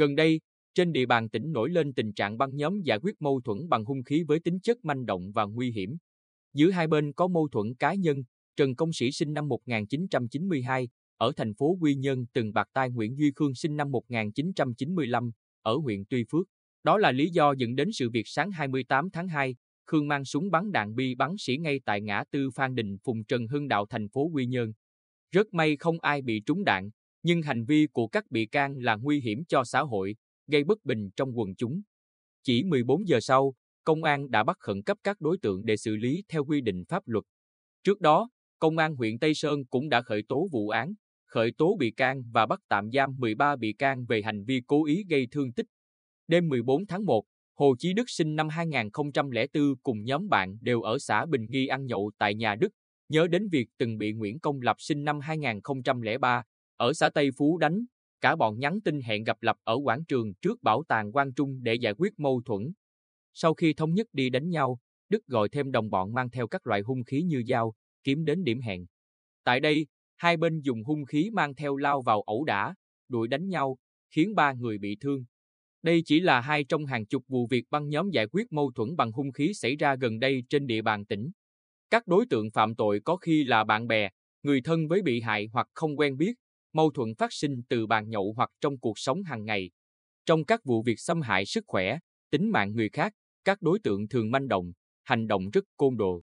Gần 0.00 0.14
đây, 0.14 0.40
trên 0.74 0.92
địa 0.92 1.06
bàn 1.06 1.28
tỉnh 1.28 1.52
nổi 1.52 1.70
lên 1.70 1.92
tình 1.92 2.12
trạng 2.12 2.38
băng 2.38 2.56
nhóm 2.56 2.82
giải 2.82 2.98
quyết 3.02 3.22
mâu 3.22 3.40
thuẫn 3.40 3.68
bằng 3.68 3.84
hung 3.84 4.02
khí 4.02 4.22
với 4.28 4.40
tính 4.40 4.60
chất 4.60 4.84
manh 4.84 5.06
động 5.06 5.32
và 5.32 5.44
nguy 5.44 5.70
hiểm. 5.70 5.96
Giữa 6.54 6.70
hai 6.70 6.86
bên 6.86 7.12
có 7.12 7.28
mâu 7.28 7.48
thuẫn 7.48 7.74
cá 7.74 7.94
nhân, 7.94 8.22
Trần 8.56 8.74
Công 8.74 8.92
Sĩ 8.92 9.12
sinh 9.12 9.32
năm 9.32 9.48
1992, 9.48 10.88
ở 11.16 11.32
thành 11.36 11.54
phố 11.54 11.76
Quy 11.80 11.94
Nhơn 11.94 12.26
từng 12.32 12.52
bạc 12.52 12.68
tai 12.72 12.90
Nguyễn 12.90 13.18
Duy 13.18 13.32
Khương 13.36 13.54
sinh 13.54 13.76
năm 13.76 13.90
1995, 13.90 15.30
ở 15.62 15.76
huyện 15.76 16.04
Tuy 16.10 16.24
Phước. 16.30 16.46
Đó 16.84 16.98
là 16.98 17.12
lý 17.12 17.30
do 17.30 17.54
dẫn 17.58 17.74
đến 17.74 17.88
sự 17.92 18.10
việc 18.10 18.28
sáng 18.28 18.50
28 18.50 19.10
tháng 19.10 19.28
2, 19.28 19.56
Khương 19.86 20.08
mang 20.08 20.24
súng 20.24 20.50
bắn 20.50 20.72
đạn 20.72 20.94
bi 20.94 21.14
bắn 21.14 21.30
sĩ 21.38 21.56
ngay 21.56 21.80
tại 21.84 22.00
ngã 22.00 22.24
tư 22.30 22.50
Phan 22.50 22.74
Đình 22.74 22.96
Phùng 23.04 23.24
Trần 23.24 23.46
Hưng 23.46 23.68
Đạo 23.68 23.86
thành 23.86 24.08
phố 24.08 24.30
Quy 24.32 24.46
Nhơn. 24.46 24.72
Rất 25.30 25.54
may 25.54 25.76
không 25.76 26.00
ai 26.00 26.22
bị 26.22 26.40
trúng 26.46 26.64
đạn, 26.64 26.90
nhưng 27.22 27.42
hành 27.42 27.64
vi 27.64 27.86
của 27.92 28.06
các 28.06 28.30
bị 28.30 28.46
can 28.46 28.74
là 28.78 28.96
nguy 28.96 29.20
hiểm 29.20 29.44
cho 29.48 29.64
xã 29.64 29.80
hội, 29.80 30.16
gây 30.46 30.64
bất 30.64 30.84
bình 30.84 31.10
trong 31.16 31.38
quần 31.38 31.54
chúng. 31.54 31.82
Chỉ 32.42 32.64
14 32.64 33.08
giờ 33.08 33.20
sau, 33.20 33.54
công 33.84 34.04
an 34.04 34.30
đã 34.30 34.44
bắt 34.44 34.56
khẩn 34.60 34.82
cấp 34.82 34.98
các 35.04 35.20
đối 35.20 35.38
tượng 35.38 35.64
để 35.64 35.76
xử 35.76 35.96
lý 35.96 36.24
theo 36.28 36.44
quy 36.44 36.60
định 36.60 36.84
pháp 36.88 37.08
luật. 37.08 37.24
Trước 37.84 38.00
đó, 38.00 38.28
công 38.58 38.78
an 38.78 38.94
huyện 38.94 39.18
Tây 39.18 39.34
Sơn 39.34 39.64
cũng 39.64 39.88
đã 39.88 40.02
khởi 40.02 40.22
tố 40.28 40.48
vụ 40.52 40.68
án, 40.68 40.94
khởi 41.26 41.52
tố 41.58 41.76
bị 41.78 41.90
can 41.90 42.22
và 42.32 42.46
bắt 42.46 42.60
tạm 42.68 42.90
giam 42.92 43.16
13 43.18 43.56
bị 43.56 43.72
can 43.72 44.04
về 44.04 44.22
hành 44.22 44.44
vi 44.44 44.62
cố 44.66 44.86
ý 44.86 45.04
gây 45.08 45.28
thương 45.30 45.52
tích. 45.52 45.66
Đêm 46.28 46.48
14 46.48 46.86
tháng 46.86 47.04
1, 47.04 47.24
Hồ 47.54 47.74
Chí 47.78 47.92
Đức 47.92 48.10
sinh 48.10 48.36
năm 48.36 48.48
2004 48.48 49.76
cùng 49.82 50.04
nhóm 50.04 50.28
bạn 50.28 50.58
đều 50.60 50.82
ở 50.82 50.98
xã 50.98 51.26
Bình 51.26 51.46
Nghi 51.48 51.66
ăn 51.66 51.86
nhậu 51.86 52.10
tại 52.18 52.34
nhà 52.34 52.54
Đức, 52.54 52.68
nhớ 53.08 53.26
đến 53.26 53.48
việc 53.48 53.68
từng 53.78 53.98
bị 53.98 54.12
Nguyễn 54.12 54.40
Công 54.40 54.60
Lập 54.60 54.76
sinh 54.78 55.04
năm 55.04 55.20
2003 55.20 56.42
ở 56.80 56.92
xã 56.92 57.10
Tây 57.10 57.30
Phú 57.36 57.58
đánh, 57.58 57.84
cả 58.20 58.36
bọn 58.36 58.58
nhắn 58.58 58.80
tin 58.80 59.00
hẹn 59.00 59.24
gặp 59.24 59.36
Lập 59.40 59.56
ở 59.64 59.76
quảng 59.84 60.04
trường 60.04 60.34
trước 60.34 60.62
bảo 60.62 60.82
tàng 60.88 61.12
Quang 61.12 61.32
Trung 61.32 61.62
để 61.62 61.74
giải 61.74 61.94
quyết 61.98 62.18
mâu 62.18 62.42
thuẫn. 62.44 62.72
Sau 63.34 63.54
khi 63.54 63.72
thống 63.72 63.94
nhất 63.94 64.06
đi 64.12 64.30
đánh 64.30 64.50
nhau, 64.50 64.78
Đức 65.08 65.26
gọi 65.26 65.48
thêm 65.48 65.70
đồng 65.70 65.90
bọn 65.90 66.12
mang 66.12 66.30
theo 66.30 66.48
các 66.48 66.66
loại 66.66 66.80
hung 66.80 67.04
khí 67.04 67.22
như 67.22 67.42
dao, 67.48 67.74
kiếm 68.04 68.24
đến 68.24 68.44
điểm 68.44 68.60
hẹn. 68.60 68.86
Tại 69.44 69.60
đây, 69.60 69.86
hai 70.16 70.36
bên 70.36 70.60
dùng 70.60 70.84
hung 70.84 71.04
khí 71.04 71.30
mang 71.32 71.54
theo 71.54 71.76
lao 71.76 72.02
vào 72.02 72.22
ẩu 72.22 72.44
đả, 72.44 72.74
đuổi 73.08 73.28
đánh 73.28 73.48
nhau, 73.48 73.78
khiến 74.10 74.34
ba 74.34 74.52
người 74.52 74.78
bị 74.78 74.96
thương. 75.00 75.24
Đây 75.82 76.02
chỉ 76.04 76.20
là 76.20 76.40
hai 76.40 76.64
trong 76.64 76.86
hàng 76.86 77.06
chục 77.06 77.24
vụ 77.28 77.46
việc 77.46 77.64
băng 77.70 77.88
nhóm 77.88 78.10
giải 78.10 78.26
quyết 78.26 78.52
mâu 78.52 78.72
thuẫn 78.74 78.96
bằng 78.96 79.12
hung 79.12 79.32
khí 79.32 79.54
xảy 79.54 79.76
ra 79.76 79.96
gần 79.96 80.18
đây 80.18 80.44
trên 80.48 80.66
địa 80.66 80.82
bàn 80.82 81.04
tỉnh. 81.04 81.30
Các 81.90 82.06
đối 82.06 82.26
tượng 82.26 82.50
phạm 82.50 82.74
tội 82.74 83.00
có 83.04 83.16
khi 83.16 83.44
là 83.44 83.64
bạn 83.64 83.86
bè, 83.86 84.08
người 84.42 84.60
thân 84.60 84.88
với 84.88 85.02
bị 85.02 85.20
hại 85.20 85.48
hoặc 85.52 85.68
không 85.74 85.96
quen 85.96 86.16
biết, 86.16 86.34
mâu 86.72 86.90
thuẫn 86.90 87.14
phát 87.18 87.32
sinh 87.32 87.62
từ 87.68 87.86
bàn 87.86 88.08
nhậu 88.08 88.34
hoặc 88.36 88.50
trong 88.60 88.78
cuộc 88.78 88.98
sống 88.98 89.22
hàng 89.22 89.44
ngày. 89.44 89.70
Trong 90.26 90.44
các 90.44 90.60
vụ 90.64 90.82
việc 90.82 91.00
xâm 91.00 91.20
hại 91.20 91.46
sức 91.46 91.64
khỏe, 91.66 91.98
tính 92.30 92.50
mạng 92.50 92.72
người 92.72 92.88
khác, 92.88 93.12
các 93.44 93.62
đối 93.62 93.78
tượng 93.78 94.08
thường 94.08 94.30
manh 94.30 94.48
động, 94.48 94.72
hành 95.02 95.26
động 95.26 95.50
rất 95.50 95.64
côn 95.76 95.96
đồ. 95.96 96.22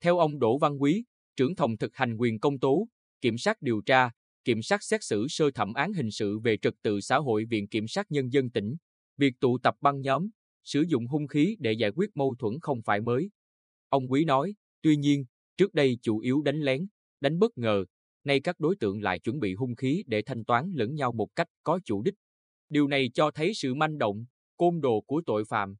Theo 0.00 0.18
ông 0.18 0.38
Đỗ 0.38 0.58
Văn 0.58 0.82
Quý, 0.82 1.04
trưởng 1.36 1.56
phòng 1.56 1.76
thực 1.76 1.94
hành 1.94 2.16
quyền 2.16 2.40
công 2.40 2.58
tố, 2.58 2.88
kiểm 3.20 3.38
sát 3.38 3.56
điều 3.62 3.80
tra, 3.86 4.10
kiểm 4.44 4.62
sát 4.62 4.82
xét 4.82 5.00
xử 5.04 5.26
sơ 5.28 5.50
thẩm 5.50 5.74
án 5.74 5.92
hình 5.92 6.10
sự 6.10 6.38
về 6.38 6.56
trật 6.56 6.74
tự 6.82 7.00
xã 7.00 7.18
hội 7.18 7.44
Viện 7.44 7.68
Kiểm 7.68 7.88
sát 7.88 8.06
Nhân 8.10 8.32
dân 8.32 8.50
tỉnh, 8.50 8.76
việc 9.16 9.34
tụ 9.40 9.58
tập 9.58 9.74
băng 9.80 10.00
nhóm, 10.00 10.28
sử 10.64 10.84
dụng 10.88 11.06
hung 11.06 11.26
khí 11.26 11.56
để 11.58 11.72
giải 11.72 11.90
quyết 11.90 12.10
mâu 12.14 12.34
thuẫn 12.38 12.52
không 12.60 12.82
phải 12.82 13.00
mới. 13.00 13.30
Ông 13.88 14.08
Quý 14.08 14.24
nói, 14.24 14.54
tuy 14.82 14.96
nhiên, 14.96 15.24
trước 15.56 15.74
đây 15.74 15.98
chủ 16.02 16.18
yếu 16.18 16.42
đánh 16.42 16.60
lén, 16.60 16.86
đánh 17.20 17.38
bất 17.38 17.58
ngờ, 17.58 17.84
nay 18.26 18.40
các 18.40 18.60
đối 18.60 18.76
tượng 18.76 19.02
lại 19.02 19.18
chuẩn 19.18 19.40
bị 19.40 19.54
hung 19.54 19.74
khí 19.74 20.04
để 20.06 20.22
thanh 20.22 20.44
toán 20.44 20.72
lẫn 20.74 20.94
nhau 20.94 21.12
một 21.12 21.36
cách 21.36 21.48
có 21.62 21.80
chủ 21.84 22.02
đích. 22.02 22.14
Điều 22.68 22.88
này 22.88 23.10
cho 23.14 23.30
thấy 23.30 23.54
sự 23.54 23.74
manh 23.74 23.98
động, 23.98 24.24
côn 24.56 24.80
đồ 24.80 25.00
của 25.00 25.22
tội 25.26 25.44
phạm. 25.48 25.74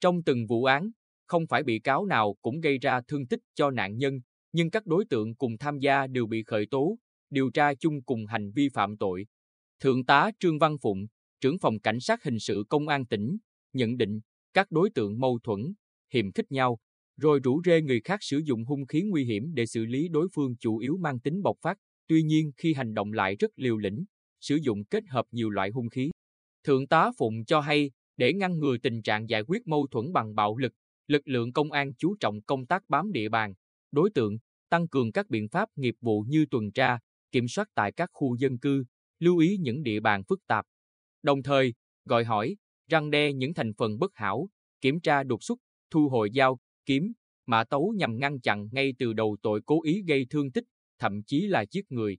Trong 0.00 0.22
từng 0.22 0.46
vụ 0.46 0.64
án, 0.64 0.90
không 1.26 1.46
phải 1.46 1.62
bị 1.62 1.78
cáo 1.78 2.06
nào 2.06 2.36
cũng 2.42 2.60
gây 2.60 2.78
ra 2.78 3.00
thương 3.08 3.26
tích 3.26 3.40
cho 3.54 3.70
nạn 3.70 3.98
nhân, 3.98 4.20
nhưng 4.52 4.70
các 4.70 4.86
đối 4.86 5.04
tượng 5.04 5.34
cùng 5.34 5.58
tham 5.58 5.78
gia 5.78 6.06
đều 6.06 6.26
bị 6.26 6.42
khởi 6.42 6.66
tố, 6.70 6.98
điều 7.30 7.50
tra 7.50 7.74
chung 7.74 8.02
cùng 8.02 8.26
hành 8.26 8.52
vi 8.52 8.68
phạm 8.68 8.96
tội. 8.96 9.26
Thượng 9.80 10.04
tá 10.04 10.30
Trương 10.38 10.58
Văn 10.58 10.76
Phụng, 10.82 11.06
trưởng 11.40 11.58
phòng 11.58 11.80
cảnh 11.80 12.00
sát 12.00 12.24
hình 12.24 12.38
sự 12.38 12.64
công 12.68 12.88
an 12.88 13.06
tỉnh, 13.06 13.36
nhận 13.72 13.96
định 13.96 14.20
các 14.54 14.70
đối 14.70 14.90
tượng 14.90 15.20
mâu 15.20 15.38
thuẫn, 15.42 15.74
hiềm 16.12 16.32
khích 16.32 16.52
nhau, 16.52 16.78
rồi 17.20 17.40
rủ 17.44 17.62
rê 17.64 17.82
người 17.82 18.00
khác 18.00 18.18
sử 18.22 18.38
dụng 18.38 18.64
hung 18.64 18.86
khí 18.86 19.02
nguy 19.02 19.24
hiểm 19.24 19.54
để 19.54 19.66
xử 19.66 19.84
lý 19.84 20.08
đối 20.08 20.28
phương 20.34 20.56
chủ 20.56 20.78
yếu 20.78 20.96
mang 20.96 21.20
tính 21.20 21.42
bộc 21.42 21.56
phát, 21.62 21.78
tuy 22.08 22.22
nhiên 22.22 22.52
khi 22.56 22.74
hành 22.74 22.94
động 22.94 23.12
lại 23.12 23.36
rất 23.36 23.50
liều 23.56 23.76
lĩnh, 23.76 24.04
sử 24.40 24.56
dụng 24.56 24.84
kết 24.84 25.04
hợp 25.08 25.24
nhiều 25.30 25.50
loại 25.50 25.70
hung 25.70 25.88
khí. 25.88 26.10
Thượng 26.64 26.86
tá 26.86 27.10
Phụng 27.18 27.44
cho 27.44 27.60
hay, 27.60 27.90
để 28.16 28.32
ngăn 28.32 28.58
ngừa 28.58 28.76
tình 28.82 29.02
trạng 29.02 29.28
giải 29.28 29.42
quyết 29.46 29.66
mâu 29.66 29.86
thuẫn 29.90 30.12
bằng 30.12 30.34
bạo 30.34 30.56
lực, 30.56 30.72
lực 31.06 31.28
lượng 31.28 31.52
công 31.52 31.72
an 31.72 31.92
chú 31.98 32.16
trọng 32.20 32.42
công 32.42 32.66
tác 32.66 32.82
bám 32.88 33.12
địa 33.12 33.28
bàn, 33.28 33.54
đối 33.92 34.10
tượng, 34.10 34.36
tăng 34.68 34.88
cường 34.88 35.12
các 35.12 35.28
biện 35.28 35.48
pháp 35.48 35.68
nghiệp 35.76 35.94
vụ 36.00 36.24
như 36.28 36.46
tuần 36.50 36.72
tra, 36.72 36.98
kiểm 37.32 37.48
soát 37.48 37.68
tại 37.74 37.92
các 37.92 38.10
khu 38.12 38.36
dân 38.36 38.58
cư, 38.58 38.84
lưu 39.18 39.38
ý 39.38 39.56
những 39.60 39.82
địa 39.82 40.00
bàn 40.00 40.22
phức 40.28 40.46
tạp. 40.46 40.64
Đồng 41.22 41.42
thời, 41.42 41.74
gọi 42.04 42.24
hỏi, 42.24 42.56
răng 42.88 43.10
đe 43.10 43.32
những 43.32 43.54
thành 43.54 43.72
phần 43.78 43.98
bất 43.98 44.10
hảo, 44.14 44.48
kiểm 44.80 45.00
tra 45.00 45.22
đột 45.22 45.42
xuất, 45.42 45.58
thu 45.90 46.08
hồi 46.08 46.30
dao, 46.34 46.58
kiếm, 46.90 47.12
mã 47.46 47.64
tấu 47.64 47.94
nhằm 47.96 48.18
ngăn 48.20 48.40
chặn 48.40 48.68
ngay 48.72 48.94
từ 48.98 49.12
đầu 49.12 49.36
tội 49.42 49.60
cố 49.66 49.82
ý 49.82 50.02
gây 50.08 50.26
thương 50.30 50.50
tích, 50.52 50.64
thậm 50.98 51.22
chí 51.22 51.46
là 51.46 51.64
giết 51.70 51.92
người. 51.92 52.18